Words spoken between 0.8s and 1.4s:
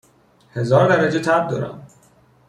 درجه